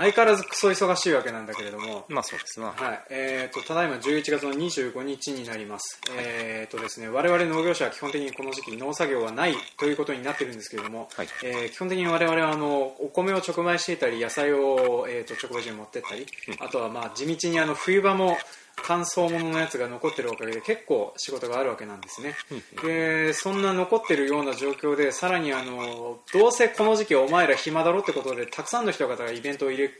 [0.00, 2.66] 相変わらずクソ忙しいわけなんだけれども、まあそうですな。
[2.66, 3.02] はい。
[3.10, 11.28] えー、とただいま11月の25日になります、えーとですね、我々農業者は基本的にこの時期農作業はないということになってるんですけれども、はい。
[11.44, 16.26] えー基本的に我々はあのお米を直売していたり野菜を、えー、と直売所に持ってったり、
[16.60, 18.36] あとはまあ地道にあの冬場も
[18.82, 22.34] 乾燥物のやつが残ってるおかげで結構仕事があるわけなんですね、
[22.82, 29.90] でそんな残ってるような状況でさらにあのどうせこの時期お前ら暇だろってことでたくさんの人方がイベントを入れ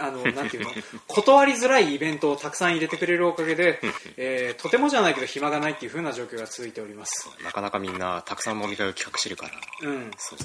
[0.00, 0.70] あのなんていうの？
[1.06, 3.80] 断りづらいイベントをたくさん入れてくれるおかげで、
[4.16, 9.46] えーとてもじゃないけど暇がないっていう風な状況が続いております、なかなかみんなたくさん飲み会を企画してるか
[9.82, 10.38] ら、うん、そう。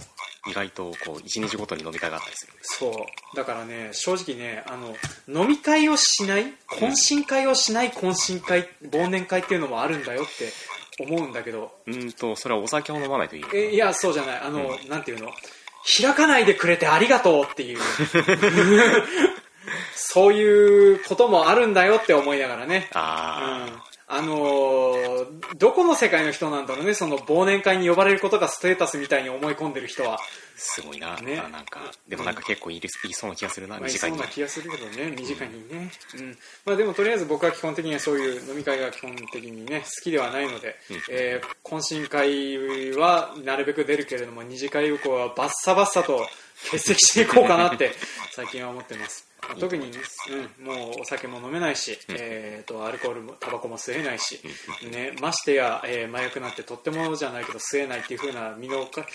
[0.49, 2.53] 意外とこう一日ごとに飲み会があったりする。
[2.61, 2.89] そ
[3.33, 3.35] う。
[3.35, 4.95] だからね正直ねあの
[5.27, 10.51] 飲み会をしない懇親会をしない懇親会忘年会っていうのもあるんだよって
[11.03, 11.71] 思うんだけど。
[11.85, 13.43] うーんとそれはお酒を飲まないといい。
[13.53, 14.39] えいやそうじゃない。
[14.39, 15.29] あの、なんていうの？
[16.03, 17.79] 開かないでくれてありがとうっていう
[20.03, 22.89] そういうこともあるんだよって思いながらね。
[22.93, 23.91] あうん。
[24.13, 25.01] あのー
[25.57, 30.19] どこの世界の人なんだろうねその忘年会に呼ばれることがステータスみたいに思い込んでる人は、
[30.55, 31.15] すごいな。
[31.17, 31.39] ね。
[31.39, 33.79] あなんかでもなんか結構いいいそうな気がするな。
[33.79, 36.37] まあ、い短いにそうな気がするけどね身近にね、うん。
[36.65, 40.75] まあ、でもとりあえず僕は基本的にはそういう飲み会が基本的にね好きではないので、
[41.09, 46.27] えー懇親会はなるべく出るけれども二次会以降はバッサバッサと
[46.69, 47.91] 欠席していこうかなって
[48.31, 49.25] 最近は思ってます。
[49.25, 49.91] まあ特に、
[50.59, 54.39] うん、もうお酒も飲めないし、えー、とアルコールもタバコも吸えないし、
[54.91, 59.05] ね、ましてや、えー麻薬なんてとってもじゃないけど吸えないっていう風な身のか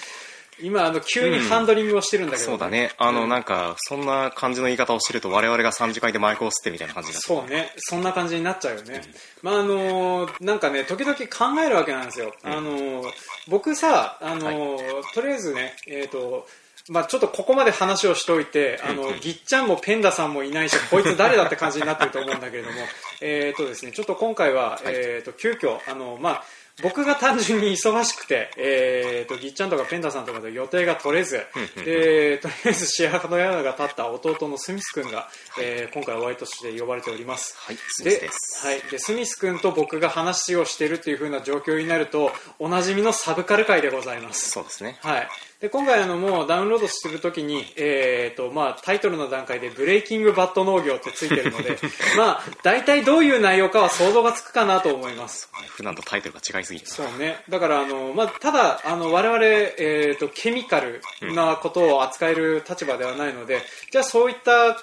[0.60, 2.92] 今あの急にハンドリングをしてるんだけど、そうだね。
[2.97, 3.28] あの、うん。
[3.28, 9.02] なんか、そんな感じの言い方をしてると、我々が3次会でマイクを吸ってみたいな感じになってそうね、そんな感じになっちゃうよね。
[9.42, 12.32] まああのなんかね、時々考えるわけなんですよ。
[12.42, 13.02] あの
[13.48, 14.78] 僕さ、あの
[15.12, 16.47] とりあえずね、えっ、と、
[16.88, 22.76] まあちょっとここまで話をしておいて、あの、ぎっちゃんもペンダさんもいないし、こいつ誰だって感じになってると思うんだけれども、
[23.20, 26.44] えっとですね、ちょっと今回は、えっ、と、急遽、あの、まあ
[26.82, 31.41] 僕が単純に忙しくて、えー、とぎっちゃんとかペンダさんとかと予定が取れず、
[31.82, 37.56] でとりあえずシェアの矢が立った弟のスミス君が、えー今回お相手として呼ばれております。
[37.56, 38.28] はい、スミスで。
[38.28, 44.50] はい、でスミス君と僕が話をしているという風な状況になるとおなじみのサブカル界でございます。
[44.50, 44.98] そうですね。
[45.00, 45.28] はい、
[45.61, 51.78] で今回あのもうダウンロードするときに、えーとまあ、タイトルの段階で「ブレイキングバッド農業」ってついてるので
[52.19, 55.50] まあ大体どういう内容かは想像がつくかなと思います。
[55.69, 56.87] 普段とタイトルが違いすぎる。
[56.87, 64.78] そうね、だからあの、まあ、ただあの我々、えー、とケミカルなことを扱える立場ではないので、じゃあそういった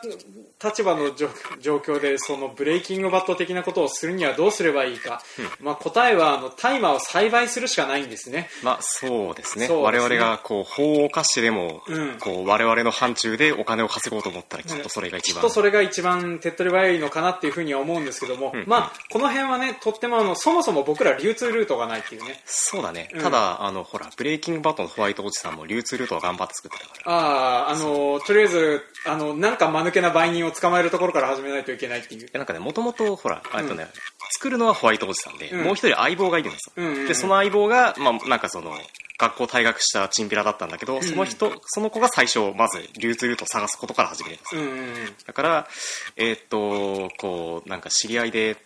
[0.63, 1.29] 立場の状
[1.59, 5.21] 状況でそのブレイキングバット的なことをするにはどうすればいいか、
[5.59, 8.49] まあ、答えはあのタイマーを栽培するしかないんですね。
[8.63, 9.67] まあ、そうですね。
[9.67, 15.35] ね我々が、こう、法を犯してでも、うんこう、我々の範疇でお金を稼ごうと思ったら、きっとそれが一番。
[15.35, 23.09] きっとそれが一番手っ取り早いのかなっていうふうには思うんですけども、まあ、この辺はねとってもあのそもそも僕ら流通ルートがないっていうねそうだね。
[23.13, 27.15] うんただ、あの、ほら、ブレイキングバットのホワイトおじさんも流通ルートは頑張って作ってたから。
[27.15, 32.29] あああのとりあえずあのなんか間抜けな売人を捕まえるところから始めないといけないっていう。
[32.33, 33.87] なんかね、もともと、ほら、あとね、
[34.31, 35.63] 作るのはホワイトおじさんで、うん。
[35.63, 36.73] もう一人相棒がいるんですよ。
[36.77, 37.07] うんうんうん。
[37.07, 38.77] で、その相棒が、まあ、なんかその、
[39.19, 44.61] 学校退学したチンピラだったんだけど、その人、その子が最初、まず流通ルートを探すことから始めるんですよ。
[44.61, 45.15] うんうんうん。
[45.25, 45.67] だから、
[46.15, 48.57] えーっと、こう、なんか知り合いで、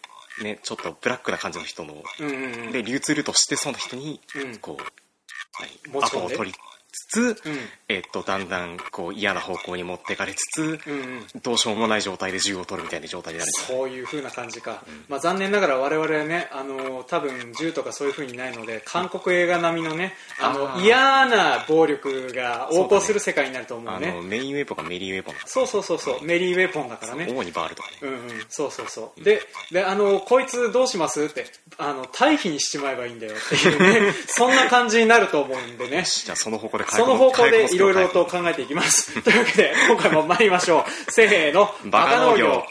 [0.41, 2.71] ね、ちょっとブラックな感じの人の、うんうんうん。
[2.71, 4.57] で、流通ルートを知ってそうな人に、うん。
[4.57, 6.17] こう、持ち込んで。
[6.17, 6.57] アポを取り
[6.91, 7.57] つつ、うん。
[7.89, 11.27] えーっと、だんだん、こう、嫌な方向に持ってかれつつ、うんうん。
[11.43, 13.51] どうしようもない状態で銃を取るみたいな状態になる。
[13.51, 25.35] そういう風な感じか、まあ、残念ながら我々はねあの多分銃とかそういう風にないので韓国映画並みのねあの嫌な暴力が横行する世界になると思うあねのメインウェポンがメリーウェポン。
[25.45, 26.23] そうそうそうそう。
[26.23, 27.27] メリーウェポンだからね。
[27.29, 27.97] 主にバールとかね。
[28.01, 29.23] うんうん、そうそうそう。
[29.23, 31.45] でであのこいつどうしますって
[31.77, 34.13] あの退避にしちまえばいいんだよっていうね。
[34.27, 36.03] そんな感じになると思うんでね。
[36.05, 39.19] じゃあその方向でその方向でいろいろと考えていきます。
[39.23, 41.11] というわけで今回も参りましょう。
[41.11, 41.73] せーの。
[41.85, 42.65] バカ農業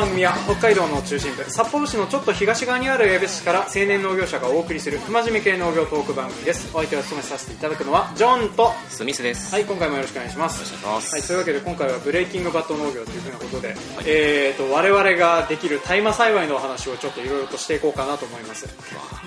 [0.00, 6.70] 番組は北海道の中心部札幌市のちょっと東側にある江別市から青年農業者がお送りする不真面目系農業トーク番組です。
[6.74, 9.54] お相手を務めさせていただくのはジョンとスミスです。
[9.54, 10.74] はい今回もよろしくお願いします。
[10.86, 13.76] はい、というわけで今回はブレイキングバット農業というふうなことで、
[14.06, 18.66] えー、と我々ができる大麻栽培のお話をちょっといろいろとしていこうかなと思います。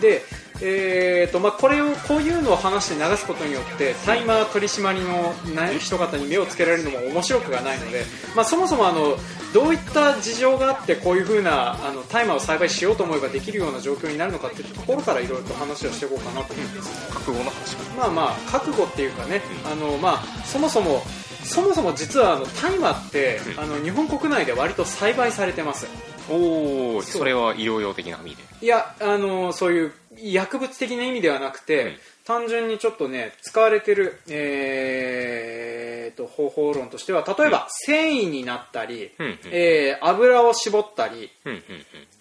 [0.02, 0.24] で
[0.62, 8.04] えーとまあ、これをこういうのを話して流すことによってタイマー取り締まりのな人方に目をつけられるのも面白くがないので、
[8.36, 9.18] まあ、そもそもあの
[9.54, 17.10] どういった事情があってこういう風なあのタイマーを栽培しようと思えばできるような状況になるのかっていうところからいろいろと話をしていこうかなと思うんです。
[17.10, 21.02] 覚悟の話まあまあ覚悟っていうかね、あのまあそもそも
[21.44, 25.88] そもそも実はあの大麻って、あの日本国内で割と栽培されてます。
[26.30, 28.44] おおそれは医療用的な意味で。
[28.62, 31.96] いやあのそういう薬物的な意味ではなくて、うん
[32.26, 39.40] 単純にちょっとね使われてる、えー、と方法論としては例えば、繊維になったり、うんうん。
[39.52, 41.62] えー油を絞ったり、うんうん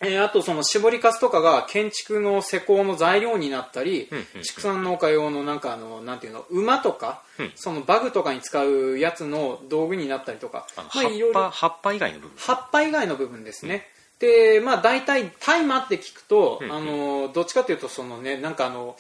[0.01, 7.53] えーあとその絞りかすとかが建築の施工の材料になったり、うんうん畜産農家用のなんかあのなんていうの馬とか、うん。
[7.55, 12.37] そのバグとかに使うやつの道具になったりとかまあいろいろ葉っぱ葉っぱ以外の部分。
[12.39, 13.87] 葉っぱ以外の部分ですね、
[14.23, 18.97] でまあ大体大麻って聞くと、うんあのどっちかというとそのねなんかあの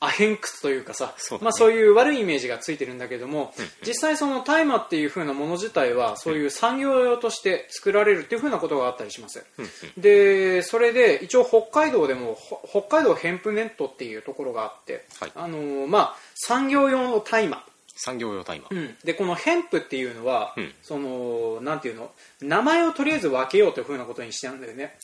[0.00, 1.44] アヘン靴というかさそうだね。
[1.44, 3.70] まあ、そういう悪いイメージがついてるんだけども、うんうん。
[3.86, 10.02] 実際その大麻っていう風なもの自体はそういう産業用として作られるっていう風なことがあったりします、うんうん。
[10.02, 15.32] でそれで一応北海道でもほ北海道ヘンプネットっていうところがあって、はい。
[15.36, 17.62] あのまあ、産業用の大麻
[18.04, 20.74] 産業用大麻うん、でこのヘンプっていうのは、うん。
[20.82, 22.10] そのなんていうの？
[22.40, 24.96] 名前をとりあえず分けようというふうなことにしてたんだよね、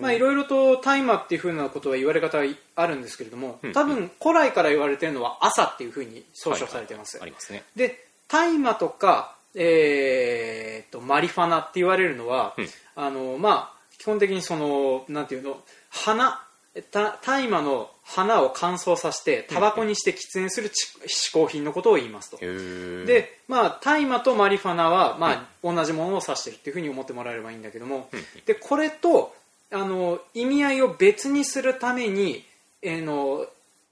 [0.00, 2.44] まあいろいろと大麻っていうふうなことは言われ方は
[2.76, 3.72] あるんですけれどもうん。
[3.74, 7.62] 多分古来から言われてるのは朝っていうふうに総称されてます、ありますね。
[7.76, 12.68] で大麻とか、えー、とマリファナって言われるのは、うん。
[12.94, 15.60] あのまあ基本的にそのなんていうの？
[15.90, 16.45] 花た
[16.92, 28.20] 大麻の花を乾燥させてタバコにして喫煙するち嗜好品のことを言いますと、で、まあ、大麻とマリファナは、まあ同じものを指してるっていうふうに思ってもらえればいいんだけども、うん。
[28.44, 29.34] でこれと
[29.72, 32.44] あの意味合いを別にするために、
[32.82, 33.46] えーの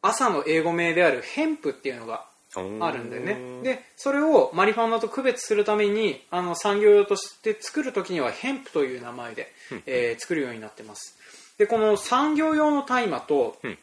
[0.07, 3.63] 朝の英語名であるヘンプっていうのがあるんだよね。
[3.63, 9.51] でそれをマリファナと区別するためにあの産業用として作る時にはヘンプという名前で、
[9.87, 11.17] えー作るようになってます
[11.59, 13.79] でこの産業用の大麻とうんうん。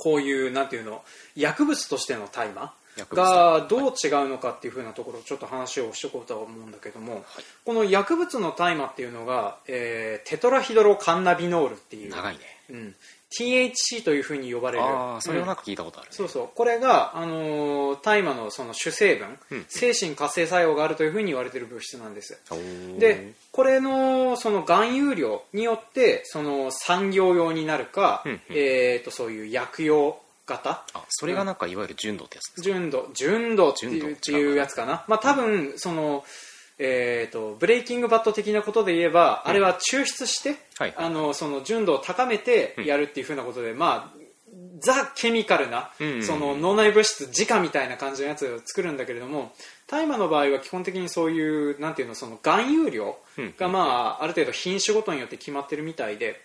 [0.00, 1.02] こういうなんていうの
[1.36, 2.72] 薬物としての大麻
[3.12, 7.22] がどう違うのかっていうふうなところをちょっと話をしておこうとは思うんだけども、
[7.66, 12.40] この薬物の大麻っていうのが、えーテトラヒドロカンナビノールっていう、長いね。
[12.70, 12.94] うん、
[13.38, 14.84] THC というふうに呼ばれる。
[14.84, 16.08] ああそれはうんなんか聞いたことある。
[16.08, 16.48] ねそうそう。
[16.54, 19.64] これが、あのー大麻のその主成分、うん。
[19.68, 22.40] 精神活性作用があるというふうに言われている物質なんです。
[22.98, 28.40] でこれのその含有量によってその産業用になるか、うんうん。
[28.50, 30.84] えー、とそういう薬用型。
[30.94, 32.62] あそれがなんかいわゆる純度ってやつですか？
[32.62, 33.10] 純度。
[33.14, 36.24] 純度っていう純度っていうやつかな、まあ、多分その、
[36.82, 44.20] えー、とブレイキングバット的なことで言えば、あれは抽出して、はいあのその純度を高めてやるっていうふうなことで、まあ
[44.80, 46.24] ザ・ケミカルな、うんうんうん。
[46.24, 49.52] その脳内物質自家みたいな感じのやつを作るんだけれども
[49.86, 53.18] 大麻の場合は基本的にそういうなんていうのその含有量
[53.58, 56.40] が、まあ、ある程度品種ごとによって決まってるみたいで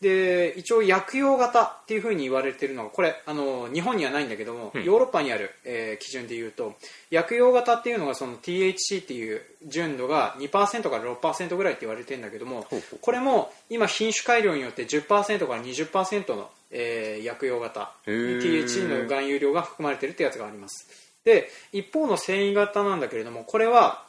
[0.00, 4.84] で一応薬用型っていうふうに言われてるのがこれあの日本にはないんだけども、うん。
[4.84, 6.74] ヨーロッパにある、えー基準でいうと
[7.10, 12.66] 薬用型っていうのがその THC っていう純度が2%から6%ぐらいって言われてるんだけども
[13.02, 15.06] これも今品種改良によって10%
[15.46, 20.88] から20%の、えー薬用型 THC の含有量が含まれてるってやつがあります。
[21.24, 24.02] で一方の繊維型なんだけれどもこれは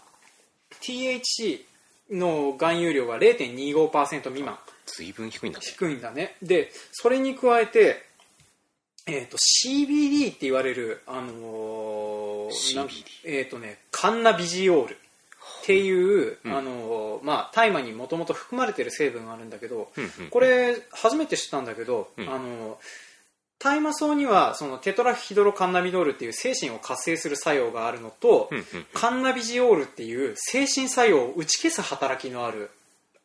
[0.81, 1.60] THC
[2.12, 4.57] の含有量が0.25%未満
[4.95, 5.65] 随分低いんだね。
[5.65, 6.36] 低いんだね。
[6.41, 8.03] でそれに加えて、
[9.07, 14.98] えー、と CBD って言われる、あのーえーとね、カンナビジオールっ
[15.65, 16.53] ていう、うん。
[16.53, 22.29] あのーまあ、大麻にもともと含まれてる成分があるんだけど、うんうんこれ初めて知ったんだけど、うん。
[22.29, 22.79] あの
[23.60, 32.71] 大麻草にはそのテトラヒドロカンナビドールっていう精神を活性する作用があるのと、うんうんカンナビジオールっていう精神作用を打ち消す働きのある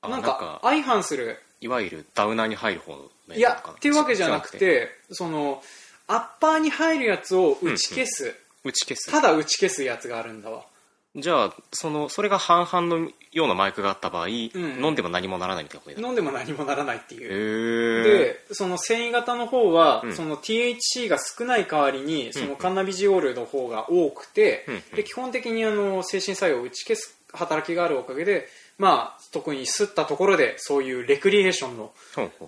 [0.03, 5.63] あなんか相反するいわゆるダウナーに入る方のいやっていうわけじゃなくてその
[6.09, 9.11] アッパーに入るやつを打ち消す、打ち消す。
[9.11, 10.65] ただ打ち消すやつがあるんだわ。
[11.17, 14.31] じゃあそのそれが半々のようなマイクがあった場合、ん。
[14.31, 20.15] 飲んでも何もならないみたいな飲んでも何もならないっていう、でその繊維型の方は、うん。
[20.15, 24.97] その THC が少ない代わりにそのカンナビジオールの方が多くて、うん。
[24.97, 28.47] で基本的にあの精神作用を打ち消す働きがあるおかげで、
[28.79, 31.93] まあ、特に吸ったところでそういうレクリエーションの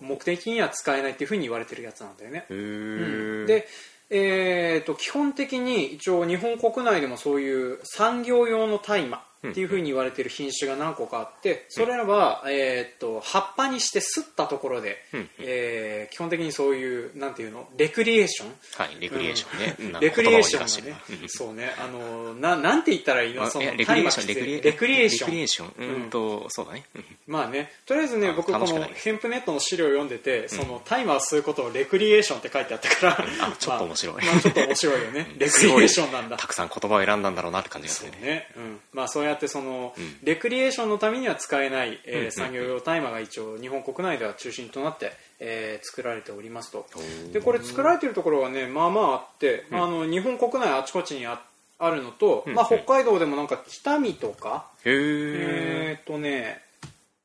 [0.01, 2.45] 目的には使えないっていうふうに言われてるやつなんだよね。
[2.51, 3.45] へうん。
[3.45, 3.69] えで、
[4.11, 17.69] えー、と基本的に一応日本国内でもそういう産業用の大麻っていうふうに言われてる品種が何個かあってそれらは、えーっと葉っぱにしてすったところで、うんえー基本的にそういうなんていうの？
[17.77, 18.53] レクリエーション？
[18.77, 20.01] はいレクリエーションね、うん。
[20.01, 20.97] レクリエーションね。
[21.29, 21.71] そうね。
[21.79, 23.49] あのななんて言ったらいいの？
[23.51, 24.35] そのレクリエーションレ
[24.73, 25.31] クリエーション。
[25.31, 25.69] レクリエーション。
[25.69, 26.85] うーんと、そうだね。
[26.95, 27.05] うん。
[27.27, 27.71] まあね。
[27.87, 34.17] とりあえずねあ僕このヘンプネットの資料を読んでて、そのタイマーを吸うことをレクリエーションって書いてあったからあちょっと面白い。
[34.17, 35.35] まあ、まあちょっと面白いよね。
[35.39, 36.37] レクリエーションなんだ。
[36.37, 38.19] たくさん言葉を選んだんだろうなって感じがするね。
[38.21, 40.17] ね、うん、まあそうやってその、ん。
[40.23, 46.87] レクリエーションのためには使えない、えー産業用大麻が一応日本国内では中心となって、えー作られておりますと。
[47.33, 51.41] でこれ作られてるところがねまあまああって、まあ、あの日本国内あちこちにあ
[51.79, 52.55] あるのと、うん。
[52.55, 56.61] まあ、北海道でもなんか北見とか、へええーっとね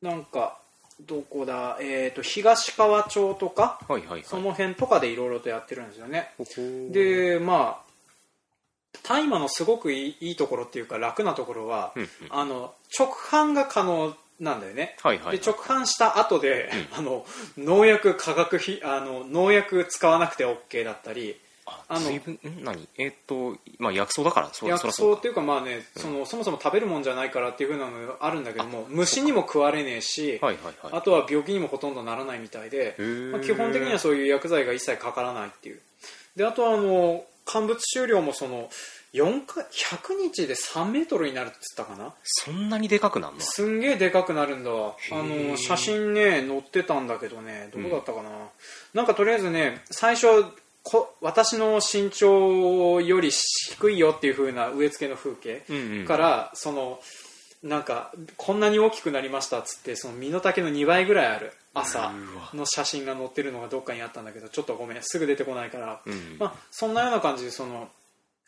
[0.01, 0.60] なんか
[1.07, 3.79] どこだ、えーっと東川町とか
[4.24, 6.29] その辺とかでいろいろとやってるんですよね。
[6.91, 7.92] でまあ
[9.01, 12.09] 大麻のすごくいいところっていうか楽なところは、うんうん。
[12.29, 15.39] あの直販が可能なんだよね、はいはいはい。
[15.39, 17.25] で直販した後で、あの
[17.57, 22.09] 農薬化学費あの農薬使わなくて OK だったりああの
[22.62, 22.88] 何？
[22.97, 30.93] えーっとまあ薬草だから薬草っていうかまあね、そのそもそも食べるもんじゃないからっていうふうなのがあるんだけども虫にも食われねえし、はいはいはい。
[30.93, 33.31] あとは病気にもほとんどならないみたいで、ー。
[33.31, 35.79] まあ、基本的にはそういう薬剤が一切かからないっていう。
[36.35, 38.69] であとはあの乾物収量もその
[39.13, 42.13] 4か100日で3メートルになるって言ったかな？
[42.23, 43.39] そんなにでかくなるの？
[43.41, 44.71] すんげえでかくなるんだ。
[44.71, 47.69] わあーの写真ね載ってたんだけどね。
[47.73, 48.29] どこだったかな、
[48.93, 50.27] なんかとりあえずね最初
[50.81, 56.05] こ私の身長より低いよっていう風な植え付けの風景うんうん。
[56.05, 57.00] から、その
[57.62, 62.11] なんかこんなに大きくなりましたっつってその身の丈の2倍ぐらいある朝
[62.53, 66.37] の写真が載ってるのがどっかにあったんだけどちょっとごめんすぐ出てこないから、うん。
[66.39, 67.89] まあ、そんなような感じでその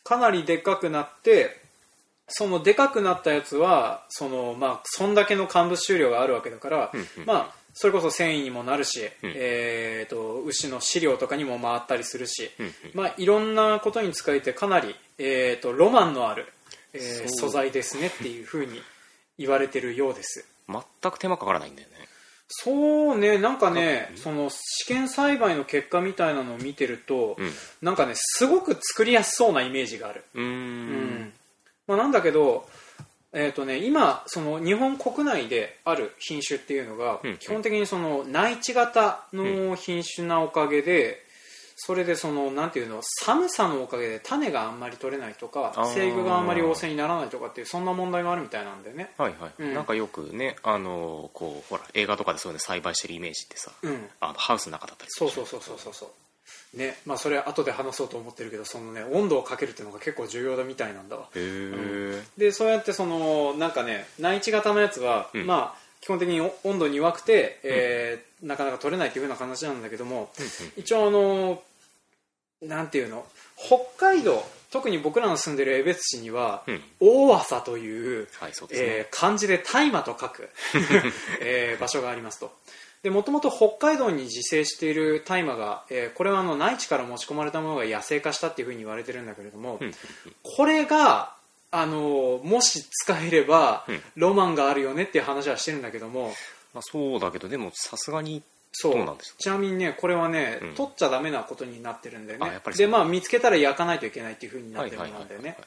[0.04, 1.62] かなりでっかくなって
[2.28, 7.26] そのでかくなったやつはその、まあ、そんだけの乾物収量があるわけだから、うんうん。
[7.26, 9.34] まあ、それこそ繊維にもなるし、うん。
[9.36, 12.52] えー、と牛の飼料とかにも回ったりするし、
[12.94, 16.46] まあ、いろんなことに使えてかなり、えー、とロマンのある、
[16.94, 18.82] えー素材ですねっていうふうに
[19.38, 20.46] 言われてるようです。
[20.68, 21.96] 全く手間かからないんだよね
[22.48, 27.52] そうねなんかね、その試験栽培の結果みたいなのを見てると、うん。
[27.82, 31.06] なんかねすごく作りやすそうなイメージがある、うーうん。
[31.24, 31.34] ん
[31.88, 32.68] まあ、なんだけど、
[33.34, 37.38] えーとね、今その日本国内である品種っていうのが、うん。
[37.38, 41.25] 基本的にその内地型の品種なおかげで、
[41.76, 49.12] それでそのなんていうの寒さのおかげで種があんまり取れないとか生育があんまり旺盛にならないとかっていうそんな問題があるみたいなんだよね。
[49.18, 49.74] はいはい、うん。
[49.74, 54.08] なんかよくねあのこうほら映画とかでそういうの栽培してるイメージってさ、うん。
[54.22, 55.94] あのハウスの中だったりするそうそうそうそうそう。
[55.94, 61.24] そうねまあそれは後で話そうと思ってるけどそのね温度をかけるっていうのが結構重要だみたいなんだわ。
[61.24, 65.46] へえ、でそうやってそのなんかね内地型のやつは、うん。
[65.46, 70.30] まあ基本的に温度に弱くて、えーなかなか取れないというふうな話なんだけども、
[70.78, 71.64] 一応あの
[72.62, 73.26] なんていうの
[73.58, 76.82] 北海道特に僕らの住んでる江別市には、うん。
[77.00, 80.50] 大浅という、はいそうですね、えー漢字で大麻と書く、
[81.42, 82.52] えー場所がありますと。
[83.02, 89.96] でもともと北海道に自生している大麻が、えーこれはあの内地から持ち込まれたものが野生化したっていうふうに言われてるんだけれども、うん。
[90.44, 91.34] これが
[91.78, 94.02] あのもし使えれば、うん。
[94.16, 96.34] ロマンがあるよねっていう話はしてるんだけども。
[96.74, 99.06] まあ、そうだけどでもさすがにそう。
[99.06, 99.40] なんですか？
[99.40, 100.76] ちなみにねこれはね、うん。
[100.76, 102.50] 取っちゃダメなことになってるんだよね。
[102.50, 102.86] あやっぱりそう。
[102.86, 105.58] でまあ見つけたら焼かないといけないっていうふうになってるものなんだよね。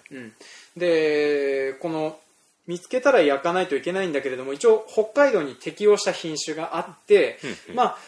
[0.76, 2.18] でこの
[2.66, 7.76] 見つけたら焼かないといけないんだけれども一応北海道に適用した品種があって、うんうん。
[7.76, 7.98] まあ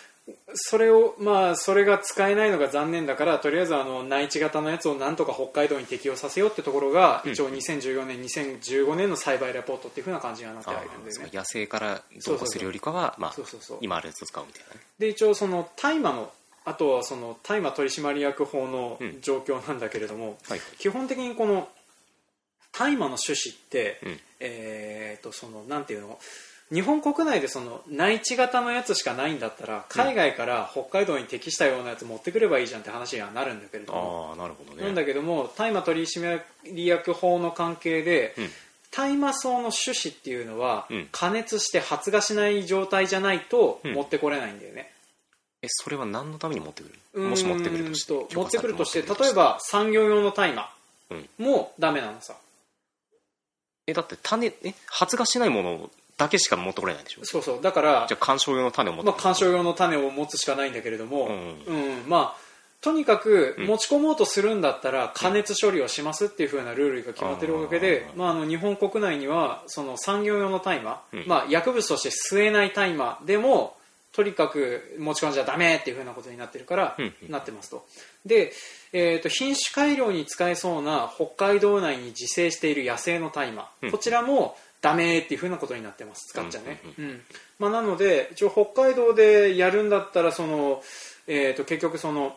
[0.55, 7.33] それをまあそれが使えないのが残念だからとりあえずあの内地型のやつをなんとか北海道に適用させようってところが、うん。
[7.33, 13.17] 一応2014年2015年の栽培レポートっていうふうな感じにはなってあはいるんでね野生からどうするよりかは
[13.81, 14.81] 今あるやつを使うみたいなね。
[14.99, 16.31] で一応その大麻の
[16.65, 19.21] あとはその大麻取締役法のうん。
[19.21, 21.69] 状況なんだけれども、はい基本的にこの
[22.73, 24.21] 大麻の種子って、うん。
[24.41, 26.19] えー、とそのなんていうの？
[26.73, 34.85] 日本国内でその内地型のやつしかないんだったら海外から北海道に適したようなやつ持ってくればいいじゃんって話にはなるんだけれども、ああなるほどね。
[34.85, 36.41] なんだけども大麻取締
[36.85, 38.49] 役法の関係で、うん。
[38.93, 41.09] 大麻草の種子っていうのは、うん。
[41.11, 43.95] 加熱して発芽しない状態じゃないとうん。
[43.95, 44.93] 持ってこれないんだよね、
[45.63, 49.03] えそれは何のために持ってくるもし持ってくるとして持ってくるとして。
[49.03, 50.71] 例えば産業用の大麻
[51.11, 51.29] うん。
[51.39, 52.35] もダメなのさ。
[53.89, 57.25] えだって種え発芽しないものだけしか持ってこれないんでしょ？
[57.25, 57.63] そうそう。
[57.63, 61.29] だからじゃあ観賞用の種を持ってまあ、観賞用の種を持つしかないんだけれども、
[61.67, 62.51] ううんまあ
[62.83, 71.25] とにかく持ち込もうとするんだったら加熱処理をしますっていう風なルールが決まってるわけで、まあ、あの日本国内にはその産業用の大麻、うん。
[71.27, 73.77] まあ、薬物として吸えない大麻でも
[74.13, 77.31] とにかく持ち込んじゃダメっていう風なことになってるから、うんうん。
[77.31, 77.87] なってますと。
[78.25, 78.53] で、
[78.95, 83.91] えー、と品種改良に使えそうな北海道内に自生している野生の大麻、うん。
[83.91, 86.29] こちらもダメっていう風なことになってます。
[86.29, 87.21] 使っちゃね、うん
[87.59, 90.83] まあ、なので一応北海道でやるんだったらその、
[91.27, 92.37] えー、と結局その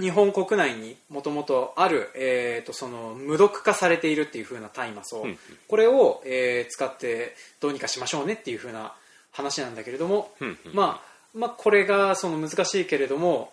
[0.00, 8.94] 日本国内にもともとある、えー、とその無毒化されているっていう風な大麻草、うんこれを、えー使ってどうにかしましょうねっていう風な
[9.30, 10.74] 話なんだけれども、うんうん。
[10.74, 13.52] まあ、まあこれがその難しいけれども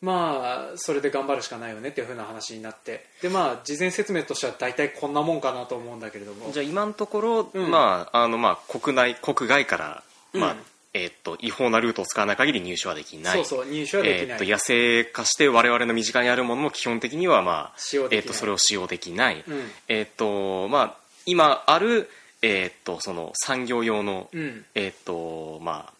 [0.00, 3.04] まあそれで頑張るしかないよねっていう風な話になって。
[3.20, 6.52] でまあ事前説明としては大体こんなもんかなと思うんだけれども。
[6.52, 7.70] じゃあ今のところ、うん。
[7.70, 10.02] まああのまあ国内国外から、
[10.32, 10.58] まあうん
[10.94, 13.44] えーっと違法なルートを使わない限り入手はできない。
[13.44, 17.72] そうそう入手はできない、えーっと野生化して我々の身近にあるものも基本的には、まあ
[18.10, 19.70] えーっとそれを使用できない、うん。
[19.88, 22.08] えーっとまあ、今ある、
[22.40, 24.64] えーっとその産業用の、うん。
[24.74, 25.92] えーっとまあ、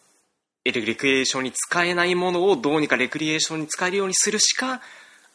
[0.65, 4.81] レレクリエーションに使えないものをどうにかレクリエーションに使えるようにするしか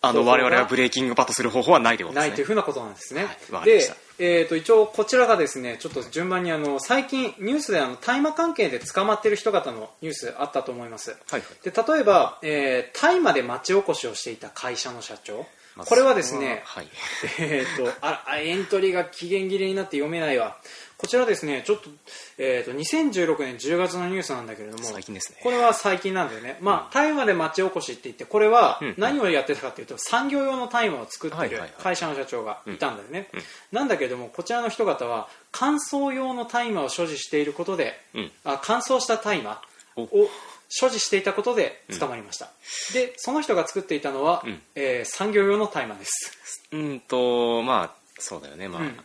[0.02, 2.28] あの我々はブレーキングバットする方法はないということですね。
[2.28, 3.24] ないというふうなことなんですね。
[3.50, 11.10] はいでえー、と一応こちらがですねちょっと順番にあの最近ニュースであの大麻関係で捕まっている人方のニュースあったと思います。
[11.10, 11.42] はいはい。
[11.64, 16.88] で例えば、えー大麻で町おこしをしていた会社の社長、まあこれはですね、はい。
[17.40, 20.58] えー、とああエントリーが期限切れになって読めないわ
[21.04, 21.90] こちらですねちょっと,、
[22.38, 25.38] えー、と2016年10月のニュースなんだけれども最近ですね。
[25.42, 28.94] これは最近なんだよね、まあ、大麻で町おこしって言ってこれはうん。
[28.96, 33.40] 何をやってたかというと産業用の大麻を作ってる会社の社長がいたんだよね、うん。
[33.72, 38.32] なんだけれどもこちらの人方は乾燥用の大麻を所持していることで、うん。
[38.44, 39.60] あ乾燥した大麻
[39.96, 40.04] お。
[40.04, 40.30] を
[40.70, 42.48] 所持していたことで捕まりました、
[42.94, 44.62] でその人が作っていたのは、うん。
[44.74, 46.32] えー産業用の大麻です。
[46.72, 48.68] うんとまあそうだよね。
[48.68, 48.96] まあ、うん。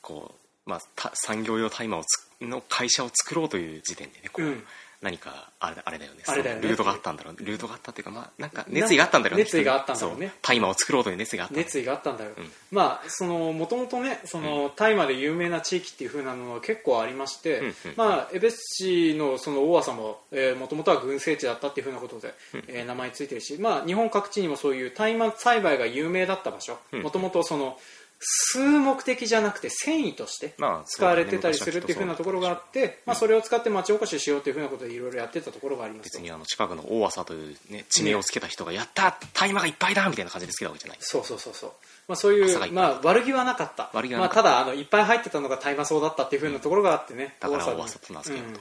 [0.00, 4.64] こうまあた産業用大麻をつの会社を作ろうという時点でねこう、うん。
[5.04, 6.22] 何かあれあれだよね。
[6.26, 6.62] あれだよね。
[6.62, 7.36] ルートがあったんだろう。
[7.38, 10.32] ルートがあったっていうかまあなんか熱意があったんだろうね熱意があったんだろうね。
[10.40, 12.34] 大麻を作ろうという熱意があった熱意があったんだよ、ん。
[12.70, 20.20] まあそのもともとねその大麻で有名な地域っていう風なのは結構ありまして、うんうんまあ江別市のその大麻も
[20.58, 22.32] もともとは群生地だったっていう風なことで、
[22.68, 26.78] えー名前ついてるしまあ日本各地にもそういう大麻栽培が有名だった場所。
[26.92, 27.02] うん。
[27.02, 27.78] もともとその
[28.24, 36.10] 吸う目的じゃなくて繊維としてまあ使われてたりするっていう風なところがあって、まあ、それを使って町おこししようという風なことでいろいろやってたところがあります。
[36.10, 40.94] と別にあの近くの大麻という、ね、地名をつけた人が「やった大麻がいっぱいだ!」みたいな感じでつけたわけじゃな。
[40.94, 41.72] いそうそうそうそう、
[42.08, 43.84] まあ、そういう、まあ、悪気はなかった。
[43.84, 44.42] まあ、悪気はなかった。
[44.42, 48.60] ただあのいっぱい入ってたのが大麻草だったっていうふうなところがあってね、だから大大麻と名付けようと。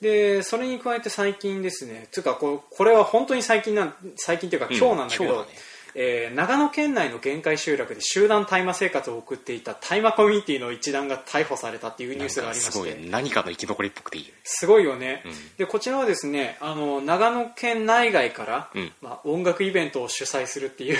[0.00, 4.76] でそれに加えて最近ですねつうかこうこれは本当に最近なん最近というかうん。
[4.76, 5.58] 今日なんだけど、今日だね
[5.94, 14.32] えー長野県内の限界集落で集団大麻生活を送っていた大麻コミュニティの一団が逮捕されたっていうニュースがありますごいして何かの生き残りっぽくていい。
[14.42, 18.92] すごいよね、うんでこちらはですねあの長野県内外から、うん。
[19.00, 20.98] まあ、音楽イベントを主催するっていう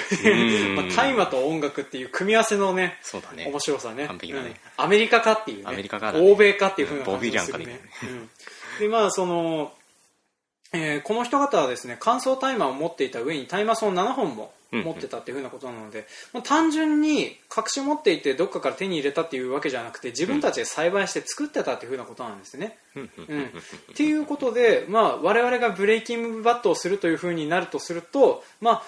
[0.70, 0.76] うん。
[0.76, 3.46] まあ大麻と音楽っていう組み合わせのねそうだね。
[3.46, 4.06] 面白さね。
[4.06, 4.60] 完璧だね。
[4.78, 4.84] うん。
[4.84, 6.20] アメリカかっていうねアメリカね。
[6.20, 7.80] 欧米かっていうふうな感じがするね。
[8.78, 9.72] でまあその、
[10.72, 23.24] えーこの人方はですね乾燥大麻を持っていた上に大麻草7本も持ってたっていうふうなことなので、まあ、単純に隠し持っていてどっかから手に入れたっていうわけじゃなくて自分たちで栽培して作ってたっていうふうなことなんですね、うんうん。
[23.28, 23.50] うん、っ
[23.94, 28.82] ていうことで、まあ、我々がブレイキングバットをするというふうになるとすると、まあ、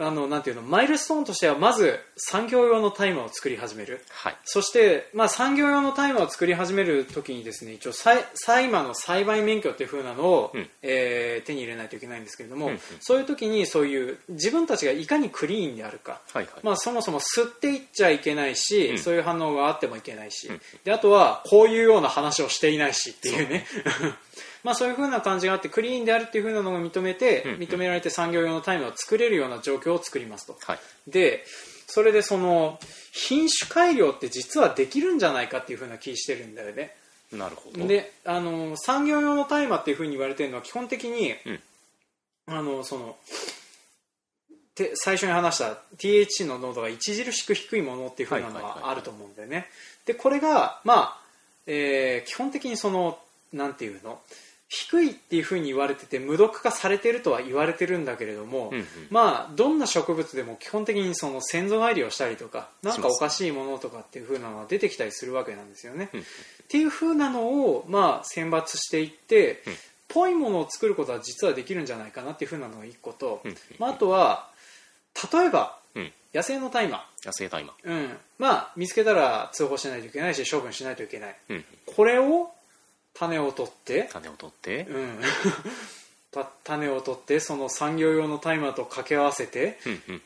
[0.00, 4.02] あのなんていうのマイルストーンとしてはまず産業用の大麻を作り始める。
[4.08, 4.36] はい。
[4.44, 10.68] そして、まあ、産業用の大麻を作り始めるときにですね一応さい大麻の栽培免許っていう風なのを、うん。
[10.82, 12.80] えー手に入れないといけないんですけれども、うんうん。
[13.00, 16.54] そういう時にそういう自分たちがいかにクリーンであるか、はいはい。
[16.62, 18.98] まあ、そもそも吸っていっちゃいけないし、うん。
[18.98, 20.60] そういう反応があってもいけないし、うん。
[20.84, 23.66] であとはこういうような話をしていないしっていうね
[24.62, 30.56] まあそういう風な感じがあってクリーンであるっていう風なのが認めて、うんうん認められて産業用のタイムを作れるような状況を作りますと。
[30.60, 31.44] はいで
[31.86, 32.78] それでその
[33.12, 36.94] 品種改良って実はできるんじゃないかっていう風な気してるんだよね。
[37.32, 41.60] なるほどであの産業用の大麻っていう風に言われてるのは基本的に、うん
[42.46, 43.16] あのその
[44.74, 49.66] て最初に話した THC の濃度が著しく低いものっていう風なのはあると思うんだよね。
[50.06, 51.20] でこれがまあ、
[51.66, 53.18] えー基本的にその
[53.52, 54.20] なんていうの？
[54.72, 58.86] 低いっていう風に言われてて無毒化されてるとは言われてるんだけれども、うんうん。
[59.10, 66.08] まあどんな植物でも基本的にその先祖返りをしたりとかなんかおかしいものとかっていう風なのは出てきたりするわけなんですよね。
[66.14, 66.24] うんっ
[66.70, 69.74] ていう風なのをまあ選抜していって、うん
[70.12, 74.48] ぽいものを作ることは実はできるんじゃないかなっていう風なのが一個と、うんまあ、あとは
[75.32, 76.12] 例えばうん。
[76.32, 77.04] 野生の大麻。
[77.24, 77.72] 野生大麻。
[77.84, 78.08] うん。
[78.38, 81.36] まあ見つけたら通報しないといけないし処分しないといけない。
[81.48, 81.64] うん。
[81.86, 82.50] これを
[83.14, 84.08] 種を取って。
[84.12, 84.86] 種を取って。
[84.88, 85.20] うん。
[86.30, 89.78] た種を取ってその産業用の大麻と掛け合わせて、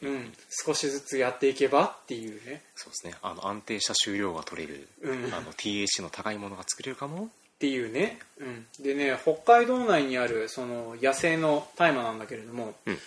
[0.03, 2.63] うん、少しずつやっていけばっていうね。
[2.75, 3.15] そうですね。
[3.23, 5.33] あの安定した収量が取れる、うん。
[5.33, 7.25] あの THC の高いものが作れるかも。
[7.25, 12.99] っていうね、うん、でね北海道内にあるその野生の大麻なんだけれども、うん。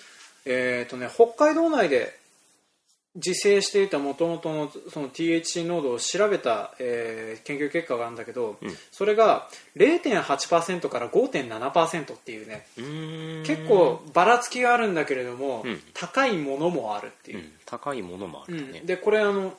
[0.46, 2.18] えっ、とね北海道内で
[3.18, 8.78] 自生していたもともとのその THC 濃度を調べた、えー研究結果があるんだけど、うん。
[8.92, 12.66] それが0.8%から5.7%っていうね。
[13.46, 15.82] 結構ばらつきがあるんだけれども、うん。
[15.94, 17.38] 高いものもあるっていう。
[17.40, 17.52] う、ん。
[17.66, 18.80] 高いものもあるね。
[18.80, 19.54] うん、でこれあの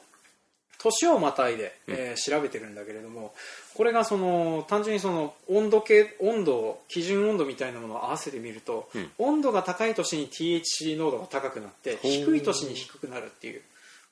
[0.78, 3.34] 年をまたいで、えー調べてるんだけれども
[3.78, 9.10] これがその単純にその温度計温度を基準温度みたいなものを合わせてみると、うん。
[9.18, 13.62] 温度が高い年に THC 濃度が高くなって低い年に低くなるっていう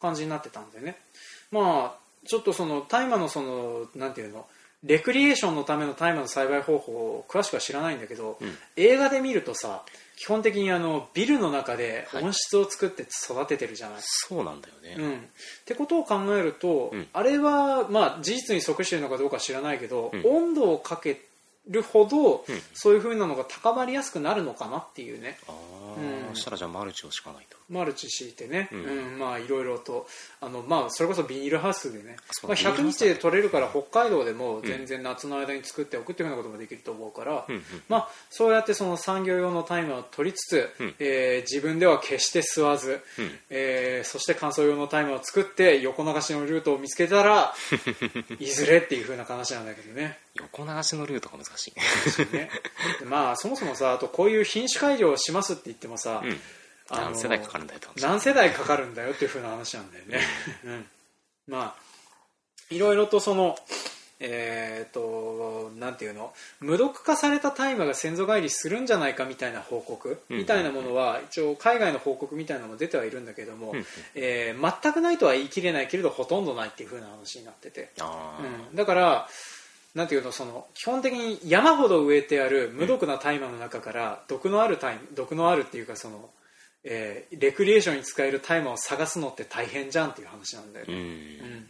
[0.00, 0.96] 感じになってたんでね。
[1.50, 1.98] まあ
[2.29, 4.46] ちょっとその大麻のそのなんていうの
[4.85, 8.57] レクリエーションのための大麻の栽培方法を詳しくは知らないんだけど、うん。
[8.76, 9.83] 映画で見るとさ
[10.16, 12.24] 基本的にあのビルの中ではい。
[12.24, 15.18] 温室を作って育ててるじゃない、そうなんだよね、うん、っ
[15.66, 17.07] てことを考えると、うん。
[17.12, 20.26] あれは、まあ、事実に即しているのかどうかは知らないけど、うん。
[20.26, 21.20] 温度をかけ
[21.68, 22.62] るほど、うん。
[22.74, 25.38] そういうふうなのが高まりやすくなるのかなっていうね。
[25.48, 26.35] ああ、うん。
[26.35, 27.57] そしたらじゃあマルチを敷かないと。
[27.68, 29.16] マルチ敷いてね、ううん。
[29.16, 30.07] んまあいろいろと
[30.40, 40.94] あの、まあ、それこそビニールハウスでね、まあ、100ビニールハウス日で取れるから北海道でも全然夏の間に作っておくっていうようなこともできると思うから、うんうんまあ、そうやってその産業用のタイマーを取りつつ、うん。
[41.00, 43.31] えー自分では決して吸わず、うん。
[43.50, 47.55] えーそして乾燥用のタイマーを作って横流しのルートを見つけたら
[48.38, 52.51] いずれっていう風な話なんだけどね横流しのルートが難しいね。
[53.05, 56.40] まあそもそもさあとこういう品種改良をしますって言ってもさ、うん。
[56.88, 60.20] 何世代かかるんだよ何世代かかるんだよっていう風な話なんだよね、
[60.64, 60.87] うん、
[61.49, 63.57] まあいろいろとその
[64.18, 66.33] えー、となんていうの？
[66.61, 70.38] 無毒化された大麻が先祖返りするんじゃないかみたいな報告うん。
[70.38, 73.85] みたいなものは一応海外の報告みたいなのも出てはいるんだけども、うん。
[74.14, 77.90] えー全くないとは言い切れないけれどほとんどないっていう風な話になってて、
[78.70, 79.29] うん、だから
[79.96, 86.28] なんていうのその基本的に山ほど植えてある無毒な大麻の中から毒のある大麻毒のあるっていうかその、
[86.85, 91.00] えーレクリエーションに使える大麻を探すのって大変じゃんっていう話なんだよね、うん。
[91.00, 91.66] うん。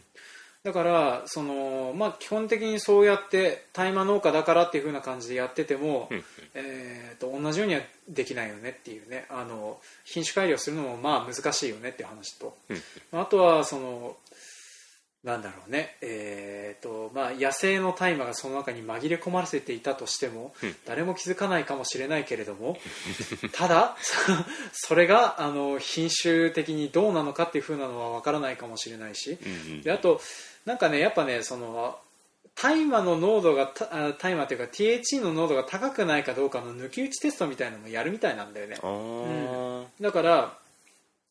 [0.63, 6.23] だからその、まあ、基本的にそうやって大麻農家だからっていう風な感じでやってても、うん。
[6.53, 9.25] えー、と同じようにはできないよねっていうね。
[9.29, 13.19] あの品種改良するのもまあ難しいよねっていう話と、うん。
[13.21, 14.17] あとはその
[15.23, 20.75] なんだろうね、えーとまあ、野生の大麻がその中に紛れ込ませていたとしても、うん。
[20.85, 22.77] 誰も気づかないかもしれないけれども
[23.51, 23.97] ただ
[24.71, 29.81] それがあの品種的にどうなのかっていう風なのは分からないかもしれないしうんうん。
[29.81, 30.21] であと
[30.65, 31.99] なんかねやっぱねその
[32.55, 33.67] 大麻の濃度が
[34.17, 38.77] 大麻というか THC の濃度が高くないかどうかの抜き打ちテストみたいなのもやるみたいなんだよね。
[38.81, 39.85] あー。
[40.01, 40.57] だから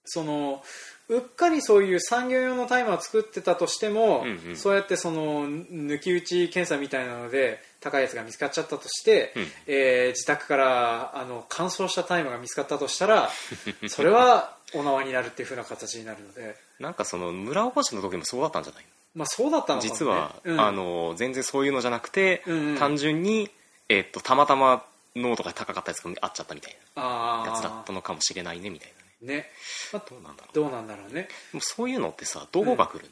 [0.05, 0.63] その
[1.09, 4.57] うっかりそういう産業用の大麻を作ってたとしても、うんうん。
[4.57, 9.47] そうやってその抜き打ち検査みたいなので高いやつが見つかっちゃったとして、うん。
[9.67, 13.31] えー自宅からあの乾燥した大麻が見つかったとしたら
[13.89, 20.61] それはお縄になるっていう風な形になるので、なんかその村おこしの時もそうだったんじゃないまあ、そうだったのね、実は、うん。
[20.61, 22.79] あの全然そういうのじゃなくて、うんうん。
[22.79, 23.51] 単純に、
[23.89, 29.35] えっとたまたま濃度が高かったやつがあっちゃったみたいあなやつだーったのかもしれないねみたいなね。
[29.35, 29.51] ね、
[29.93, 31.29] まあ、どうなんだろうどうなんだろうね。
[31.53, 33.11] もうそういうのってさどこが来るの、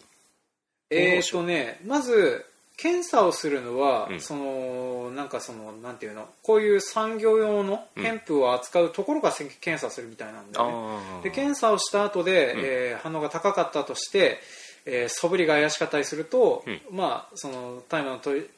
[0.91, 2.45] えーとねまず
[2.77, 4.21] 検査をするのは、うん。
[4.21, 6.29] そのなんかそのなんていうの？
[6.43, 8.03] こういう産業用のうん。
[8.03, 12.61] ヘンプを扱うところがせ検査するみたいなんだよね、ああで検査をした後で、うん。
[12.65, 14.41] えー反応が高かったとして、
[14.87, 16.81] えー素振りが怪しかったりすると、うん。
[16.91, 18.49] まあその大麻の取り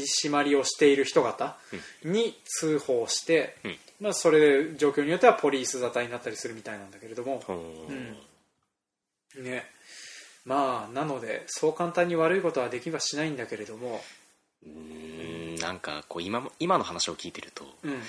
[0.00, 1.56] 締まりをしている人方
[2.02, 7.54] に通報して、うんまあ、それで状況によってはポリース沙汰になったりするみたいなんだけれども、ほ
[7.88, 9.44] ううん。
[9.44, 9.64] ね。
[10.44, 14.00] まあなのでそう簡単に悪いことはできはしないんだけれども、
[14.64, 18.00] うーんなんかこう今も今の話を聞いてるとうん、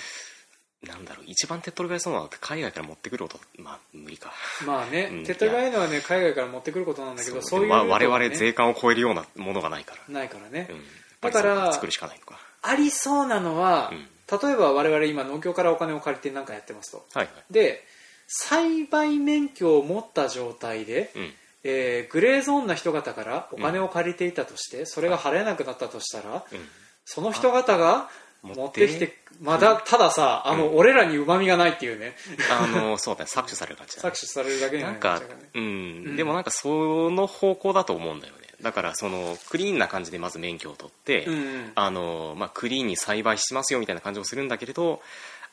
[0.88, 4.32] なんだろう一番手っ取り早そうなのって海外から持ってくることまあ無理か。
[4.68, 10.84] まあね、うん手っ取り早いのはね海外から持ってくることなんだけどそういうでもまあ我々税関を超えるようなものがないから、ないからね、うん、
[11.22, 12.40] だから作るしかないのか。
[12.62, 17.06] ありそうなのは、うん例えば我々今農協からお金を借りて何かやってますと。
[17.14, 17.54] はいはい。
[17.54, 17.84] で
[18.28, 21.34] 栽培免許を持った状態で、うん。
[21.64, 26.60] えーグレーゾーンな人方からお金を借りていたとして、それが払えなくなったとしたら、うん。
[27.06, 28.10] その人方が
[28.44, 32.16] 持ってきてまだたださあの、俺らにうまみがないっていうね。
[32.52, 34.10] あのそうだね搾取される感じだね。
[34.10, 35.66] 搾取されるだけになんかなっちゃうね、うん、う
[36.12, 36.16] ん。
[36.16, 41.72] でもなんかその方向だと思うんだよねだからそのクリーンな感じでまず免許を取って、うんうん。
[41.76, 45.02] あのまあ、クリーンに栽培しますよみたいな感じをするんだけれど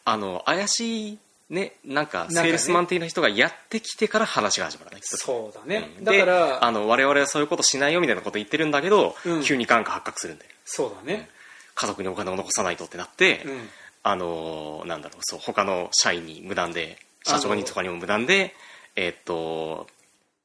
[0.05, 1.19] あの怪しい
[1.51, 6.05] ねなんかセールスマン的な人がやってきてから話が始まるねきっとそうだね、うん。
[6.05, 9.43] だからであの我々はそういうことしないよみたいなこと言ってるんだけど、うん。
[9.43, 10.51] 急に眼科発覚するんだよ。
[10.65, 11.29] そうだね。
[11.75, 13.69] 家族にお金を残さないとってなって、うん。
[14.07, 18.55] あのなんだろうそう他の社員に無断で社長にとかにも無断で
[18.97, 19.87] えーっと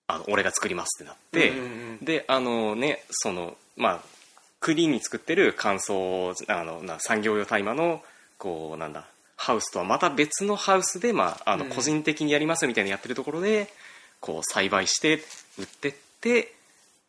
[0.09, 1.97] あの俺が作りますってなって、うんうんうん。
[2.03, 3.99] であのねそのまあ
[4.59, 8.01] クリーンに作ってる乾燥あのな産業用大麻の
[8.39, 9.05] こうなんだ
[9.37, 11.69] ハウスとはまた別のハウスで、まあ、あのうん。
[11.69, 13.69] 個人的にやりますみたいなやってるところで
[14.19, 15.21] こう栽培して
[15.59, 16.53] 売ってって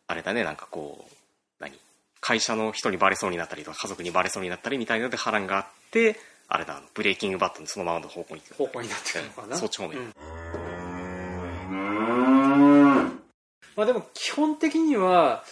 [0.07, 1.13] あれだねなんかこう
[1.59, 1.75] 何
[2.19, 9.57] 会社の人にバレそうになったりとか家族にバレそうになったりみたいなので波乱があってあれだあのブレイキングバットのそのままの方向に方向になってるのかな。
[9.57, 9.97] そっち方面。
[9.97, 10.40] うん
[13.81, 15.43] まあでも基本的には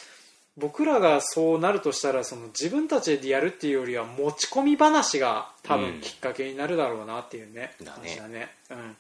[0.56, 8.10] 僕らがそうなるとしたらその自分たちでやるっていうよりは持ち込み話が多分きっかけになるだろうなっていうね、だね。
[8.10, 8.96] 話だね、うん、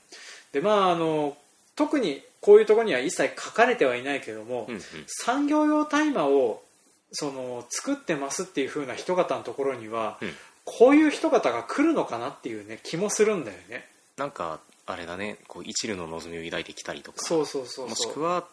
[0.51, 1.37] でまああの
[1.75, 4.81] 特にこういうところには一切書かれてはいないけども、うんうん。
[5.05, 6.63] 産業用大麻を
[7.11, 10.31] その作ってますっていう風な人方のところには、うん。
[10.65, 13.85] こういう人方が来るのかなっていうね気もするんだよね。
[14.17, 15.37] なんかあれだね。
[15.47, 17.19] こう一縷の望みを抱いてきたりとか。
[17.21, 17.89] そうそうそうそう。
[17.89, 18.45] もしくは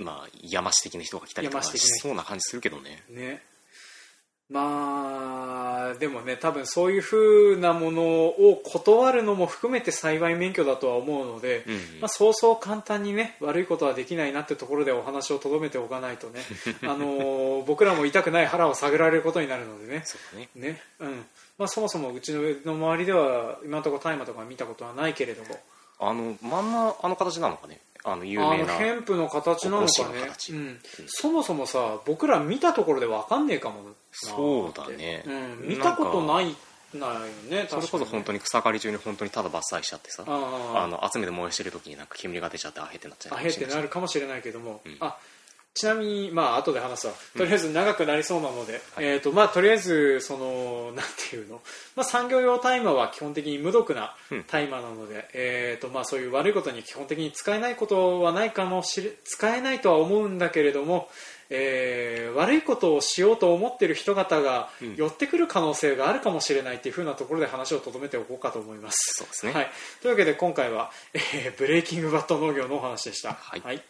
[0.00, 3.02] まあ山師的な人が来たりとかしそうな感じするけどね。
[3.10, 3.42] ね。
[4.48, 11.80] まあでもね多分そういう風なものを断るのも含めて栽培免許だとは思うので、うんうん。
[12.00, 16.40] まあ、そうそう簡単にね悪いことはできないなってところでお話をとどめておかないとね
[16.82, 20.02] あのー僕らも痛くない腹を探られることになるのでね。
[20.04, 20.48] そうだね。
[20.54, 20.82] ね。
[20.98, 21.26] うん。
[21.58, 25.60] まあ、そもそもうちの周りでは今のところ大麻とか見たことはないけれども。
[26.00, 30.20] あのまんまあの形なのかねあの有あの名なヘンプの形なのかね。
[30.28, 35.22] 形、うん、そもそもさ僕ら見たところで分かんねえかもなそうだね。
[35.26, 36.56] うん、見たことない
[36.94, 44.96] ないよねそれこそ本当にに草刈り中に本当にただ伐採しちゃってさああの集めて燃やしてる時になんか煙が出ちゃってあへってなっちゃうあへってなるかもしれないけども、うん。
[45.00, 45.16] あ
[45.72, 47.12] ちなみにまあ後で話すわ。
[47.36, 49.04] とりあえず長くなりそうなので、はい。
[49.04, 51.62] えーとまあ、とりあえずその なんていうの、
[51.94, 54.44] まあ、産業用大麻は基本的に無毒なうん。
[54.44, 61.08] 大麻なので、えーとまあ、そういう悪いことに基本的に使えないことはないかもしれ使えないとは思うんだけれども、
[61.50, 64.96] えー悪いことをしようと思っている人方がうん。
[64.96, 69.14] 寄ってくる可能性があるかもしれないっていうふうなところで話をとどめておこうかと思います。
[69.18, 69.52] そうですね。
[69.52, 69.70] はい、
[70.02, 73.34] というわけで今回は、えーブレイキングバット農業のお話でした。
[73.34, 73.62] はい。
[73.64, 73.82] はい、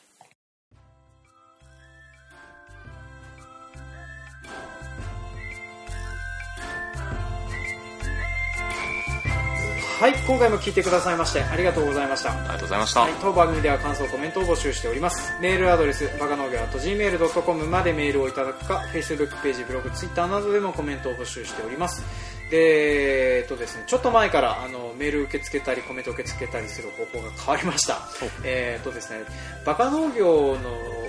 [10.01, 12.33] 今回も聞いてくださいましてありがとうございました。
[12.33, 15.35] ありがとうございました、はい、当番組では感想、コメントを募集しております。
[15.43, 22.03] メールアドレス、バカ農業 .gmail.com までメールをいただくか、Facebook ページ、ブログ、Twitter などでもコメントを募集しております。
[22.51, 27.99] で、えっとですね、ちょっと前からあのメール受け付けたり、コメント受け付けたりする方法が変わりました。
[28.43, 29.21] えっとですね、
[29.67, 31.00] バカ農業の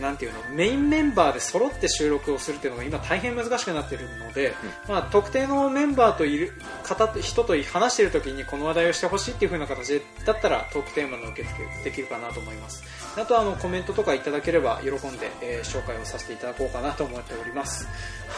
[0.00, 4.54] なんていうのメインメンバーで揃って収録をするっていうのが今大変難しくなっているので、
[4.88, 12.82] まあ、特定のメンバーといる方と人と話している時にこの話題をしてほしいっていう風な形だったらトークテーマの受付できるかなと思います。
[13.16, 17.88] あとはあのコメントとかいただければ喜んで、えー紹介をさせていただこうかなと思っております。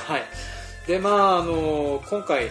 [0.06, 0.22] はい。
[0.86, 2.46] でまああの今回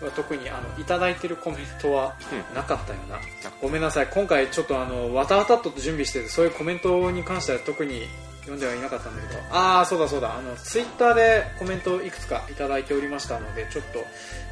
[0.00, 2.14] は特にあのいただいてるコメントは
[2.54, 3.18] なかったよな、
[3.62, 4.08] ごめんなさい。
[4.08, 8.06] 今回ちょっとあのわたわたっと準備しててそういうコメントに関しては特に
[8.46, 9.40] 読んではいなかったんだけど。
[9.50, 10.36] ああそうだそうだ。
[10.36, 14.04] あのツイッターでコメントをいくつかいいておりましたのでちょっと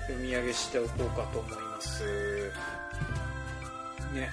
[0.09, 2.05] 読み上げしておこうかと思います。
[4.13, 4.31] ね。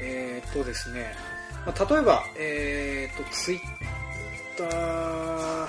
[0.00, 1.14] えー、っとですね、
[1.64, 3.60] まあ、例えばえー、っとツイッ
[4.58, 5.68] ター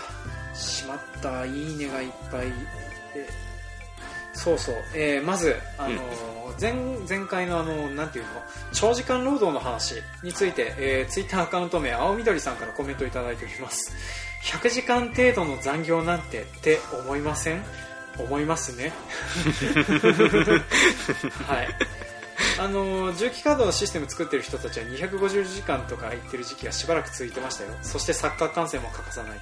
[0.56, 2.48] しまったいいねがいっぱい。
[3.14, 3.47] で
[4.48, 6.00] そうそう、えーまず、あのー
[6.60, 6.74] 前
[7.08, 8.30] 前回のあのなんていうの？
[8.74, 13.94] 長時間労働の話について、えー、ツイッターアカウント名青緑さんからコメントいただいております。
[14.44, 17.62] 100時間程度の残業なんてって思いません？
[18.18, 18.92] 思いますね。
[21.46, 21.68] はい
[22.60, 27.70] あの重機カードのシステム作ってる人たちは250時間とか言ってる時期がしばらく続いてましたよ。
[27.82, 29.40] そしてサッカー観戦も欠かさない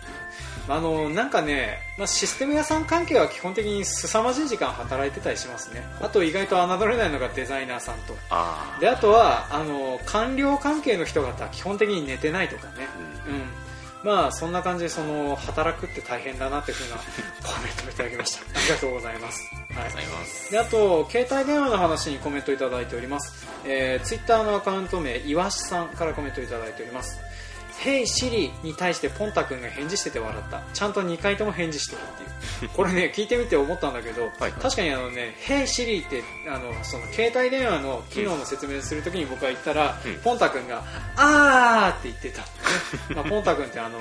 [0.67, 5.83] あのなんかね、まあ、システム屋さん関係は基本的に凄まじい時間働いてたりしますね。
[6.01, 8.15] あと意外と侮れないのがデザイナーさんと。
[8.29, 12.87] あであとはあの官僚関係の人方基本的に寝てないとかね、
[13.27, 13.64] うん
[14.05, 18.45] まあそんな感じでその働くって大変だなっていうふうなコメントをいただきました。
[18.57, 19.63] ありがとうございます、はい。
[19.67, 20.51] ありがとうございます。
[20.51, 27.19] であと携帯電話の話にコメントいただいております、えー、ツイッターのアカウント名いわしさんからコメントいただいております
[27.79, 30.61] 「ヘイシリに対してポンタ君が返事してて笑った。
[30.73, 32.69] ちゃんと2回とも返事してるっていう。
[32.75, 40.15] これね聞いてみて思ったんだけど、はい確かにあのね「ヘイシリってあのその携帯電話の機能の説明するときに僕が言ったら、うん。
[40.19, 40.83] ポンタ君が
[41.17, 42.43] 「あー」って言ってた。
[43.13, 43.99] まあ、ポンタ君ってあの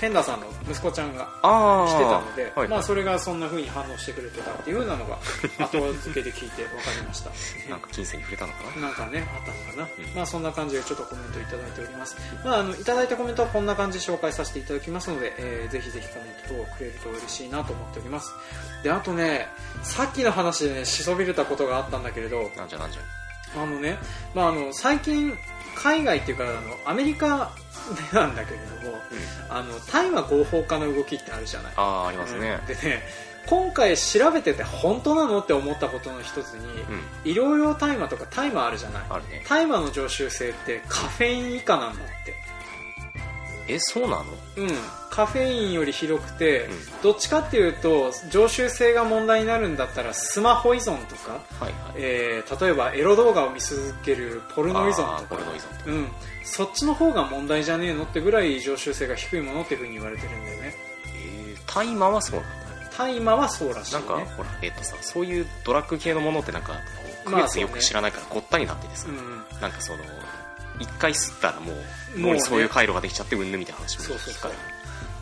[0.00, 5.18] ペンダさんの息子ちゃんがあしてたので、はいまあ、それがそんな風に反応してくれてたっていう風なのが
[5.60, 7.30] 後付けで聞いて分かりました。
[7.68, 8.82] なんか金銭に触れたのかな？
[8.86, 10.14] なんかねあったのかな、うん。
[10.14, 12.16] まあそんな感じでちょっとコメントいただいております。
[12.42, 18.32] まああのいただいたコメントはこんな感じで紹介させていただきますので、えーぜひぜひコメント等をくれると嬉しいなと思っております。
[18.82, 19.48] であとね
[19.82, 23.02] さっきの話でねしそびれたことがあったんだけれどなんじゃなんじゃ。
[23.56, 23.98] あのね、
[24.32, 25.36] まあ、あの最近
[25.74, 27.52] 海外っていうかあのアメリカ
[28.12, 28.98] でなんだけれども、
[29.48, 31.72] あの大麻合法化の動きってあるじゃない。
[31.76, 32.58] ああありますね。
[32.60, 32.66] うん。
[32.66, 33.02] でね
[33.46, 36.66] 今回調べてて本当なのって思ったことの一つに、
[37.24, 37.30] うん。
[37.30, 39.02] 医療用大麻とか大麻あるじゃない。
[39.48, 42.34] 大麻の常習性ってカフェイン以下なんだって
[43.68, 44.24] えそうなの？
[44.56, 44.70] うん。
[45.10, 47.02] カフェインよりひどくて、うん。
[47.02, 51.72] どっちかっていうと常習性が問題になるんだったらスマホ依存とか、はいはい。
[51.96, 55.90] えー例えばエロ動画を見続けるポルノ依存あーとかポルノ依存とか。
[55.90, 56.08] うん、
[56.44, 60.74] そっちの方が問題じゃねえのってぐらい常習性が低いものっていうふうに言われてるんだよね。
[61.06, 64.00] えー大麻はそうなんだ大麻はそうらしいね。
[64.00, 66.74] なんかほらえっとさそういうドラッグ系のものってなんか
[67.24, 69.08] 区まあ別よく知らないからごったになっててさ。
[69.08, 69.60] うんうん。
[69.60, 69.98] なんかその
[70.80, 71.84] 一回吸ったらもうもうね。
[72.16, 74.52] 脳にそういう回路ができちゃってうんぬみたいな話もそうそう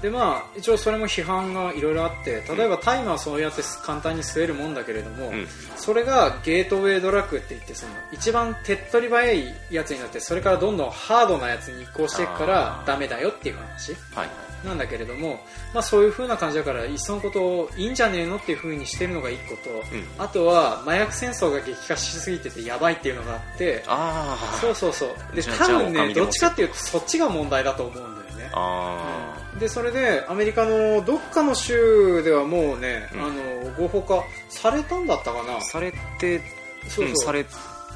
[0.00, 5.46] でまあ一応それも批判がいろいろあって例えば大麻はそうやって簡単に吸えるもんだけれども、うん。
[5.76, 13.94] それがゲートウェイドラッグって言ってその一番手っ取り早いやつになってそれからどんどんハードなやつに移行していくからダメだよっていう話。
[14.14, 15.40] はいなんだけれども、
[15.72, 20.06] まあ、そういう風な感じだからいっそのことをいいんじゃねえのっていう風にしてるのが一個と、うん。
[20.18, 25.36] あとは麻薬戦争が激化しすぎててやばいっていうのがあってああそうそうそう。
[25.36, 28.50] で多分ねどっちかっていうとそっちが問題だと思うんだよね。
[28.54, 33.20] あでそれでアメリカのどっかの州ではもうね、うん。
[33.20, 35.58] あの合法化されたんだったかな。
[35.58, 36.40] あされて
[36.88, 37.06] そうそう。
[37.06, 37.44] うんされ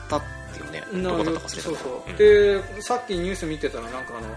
[0.08, 0.22] たっ
[0.54, 2.16] ていうねなどこだったか忘れたそうそう、うん。
[2.16, 4.28] でさっきニュース見てたらなんかあの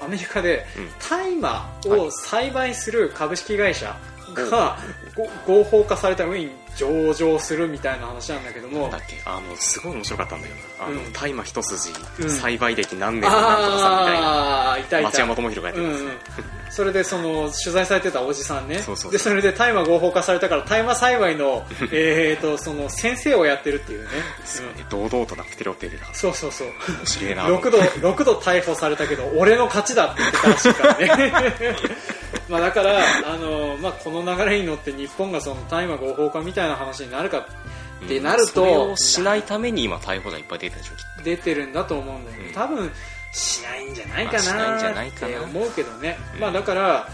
[0.00, 0.88] アメリカでうん。
[1.08, 3.96] 大麻を栽培する株式会社
[4.34, 4.78] が
[5.46, 8.88] ご合法化された上に上場するみたいな話なんだけども。
[8.90, 9.16] だっけ？
[9.24, 10.86] あのすごい面白かったんだよな。
[10.86, 11.12] あのうん。
[11.12, 12.30] 大麻一筋うん。
[12.30, 14.26] 栽培歴何年のなんとかさみたいな。
[14.28, 15.02] ああーいたい。
[15.04, 16.06] た町山智博がやってうんうんるん。
[16.06, 18.78] ですね、それでその取材されてたおじさんね。
[18.78, 24.08] そうそうでそれで大麻合法化されたから大麻栽培の えーとその先生をやってるっていうね、
[24.44, 24.70] すごい。
[24.70, 24.76] うん。
[24.78, 26.68] ね堂々となプテロって出てたそうそうそう。
[26.68, 27.46] 面白いな。
[27.46, 31.36] 6度6度逮捕されたけど俺の勝ちだって言ってたらしいからね
[32.50, 32.98] まあだから
[33.32, 37.46] あの、まあ、この流れに乗って日本がその大麻合法化みたいな話になるか
[38.04, 42.52] ってなるとそれをしないために今逮捕者いっぱい出てるでしょきっ出てるんだと思うんだけど、うん。
[42.52, 42.90] 多分
[43.32, 46.40] しないんじゃないかないんじゃなって思うけどね、うん。
[46.40, 47.08] まあだから、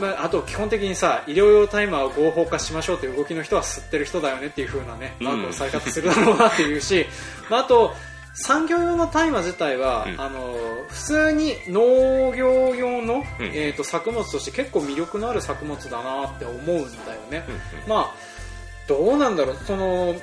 [0.00, 5.26] まあ、あと基本的にさ医療用大麻を合法化しましょうという動きの人は吸ってる人だよねっていう風なねうん。
[5.26, 7.06] マークをされ方するだろうなっていうし、
[7.48, 7.94] まあ、あと
[8.36, 10.20] 産業用の大麻自体は、うん。
[10.20, 10.54] あの
[10.88, 13.24] 普通に農業用の、うん。
[13.46, 16.82] えー、と作物として結構魅力のある作物だなって思うんだよ
[17.30, 17.88] ね、と、うんうん。
[17.88, 18.14] まあ
[18.86, 19.56] どうなんだろう。
[19.66, 20.14] その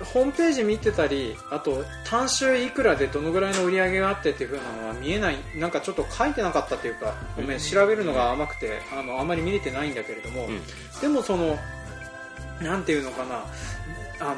[0.00, 5.36] ホームページ見てたりあと単収いくらでどのぐらいの売り上げがあってっていう風なのは見えない。
[5.56, 10.60] なんかちょっと書いてなかったっていうかごめん調べるのが甘くてあのあまり見れてないんだけれども、うん。
[11.00, 11.58] でもその
[12.62, 13.44] なんていうのかな
[14.20, 14.36] あの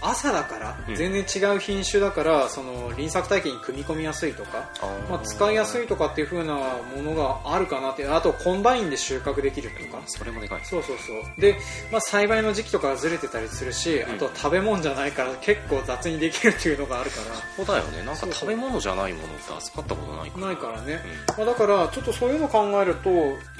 [0.00, 0.94] 朝だからうん。
[0.94, 4.70] 全然違う品種だからその輪作体系に組み込みやすいとか、
[5.10, 10.02] まあ、使いやすいとかっていう風なものがあるかなってあとコンバインで収穫できるとか。
[10.06, 10.60] それもでかい。
[10.64, 11.40] そうそうそう。
[11.40, 11.56] で、
[11.90, 14.02] まあ、栽培の時期とかがずれてたりするし、ん。
[14.02, 17.16] あと食べ物じゃないから結構雑にできるっていうのがあるか
[17.56, 18.02] そうだよね。
[18.02, 20.46] なんか食べ物じゃないものって扱ったことないから。
[20.46, 21.00] ないからね、
[21.36, 23.10] うまあ、だからちょっとそういうの考えると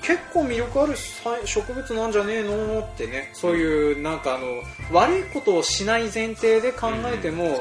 [0.03, 7.61] 結構魅力あるさ植物なんじゃねえのってねそういうなんかあの悪いことをしない前提で考えても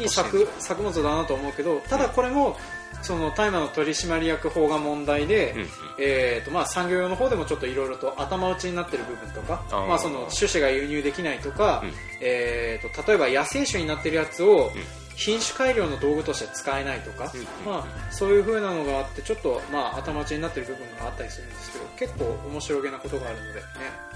[0.00, 2.56] いい作作物だなと思うけどただこれも
[3.02, 5.68] その大麻の取締役法が問題で、うんうん。
[5.98, 11.92] えーとまあ、産業用の方でもちょっといろいろと頭打ちになってる部分とかまあ、その種子が輸入できないとか、うん。
[12.20, 23.66] えー、と例えば野生種になってるやつをうん品種改良の道具として使えないとか、うんまあ、そういう風なのがあってちょっと、まあ、頭打ちになってる部分があったりするんですけど結構面白げなことがあるのでね、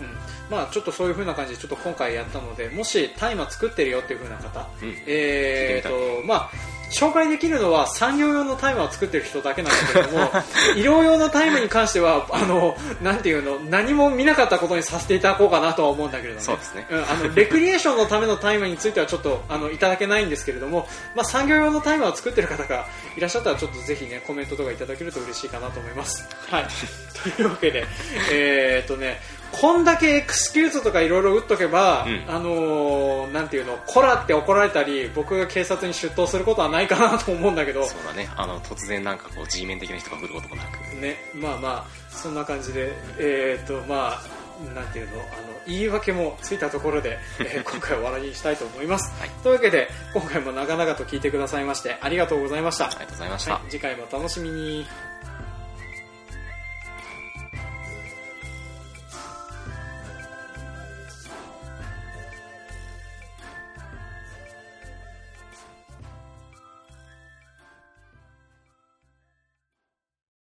[0.00, 0.06] うん。
[0.50, 4.94] まあ、ちょっとそういう風な感じでちょっと今回やったのでもし大麻作ってるよっていう風な方、うん。
[5.06, 10.24] えーとまあ紹介できるのは産業用のタイマーを作ってる人だけなんだけども
[10.76, 16.86] 医療用のタイマーに関してはあのなんていうの何も見なかったことにさせていただこうかなとは思うんだけれども、そうですね。
[16.90, 22.86] ん、あのレクリエーションのためのタイマーについてはちょっとあのいただけないんですけれども、まあ、産業用のタイマーを作ってる方が
[23.16, 26.26] いらっしゃったらちょっとぜひねコメントとかいただけると嬉しいかなと思います。
[26.48, 26.66] はい、
[27.36, 27.86] というわけで、
[28.32, 29.20] えーっとね
[29.52, 32.24] こんだけエクスキューズとかいろいろ打っとけば、うん。
[32.28, 38.28] あのーなんていうの、こらって怒られたり、僕が警察に出頭することはないかなと思うんだけど、そうだね。
[38.36, 40.78] あの突然なんかこう G メン的な人が来ることもなく。
[40.96, 45.24] ね、まあまあ、そんな感じで、えーっと、まあ、なんていうの、あの、
[45.66, 49.12] 言い訳もついたところで、えー 今回は終わりにしたいと思います。
[49.20, 49.30] はい。
[49.42, 52.86] というわけで、今回も長々と聞いてくださいまして、ありがとうございました。
[52.86, 54.86] ありがとうございました、はい、次回もお楽しみに。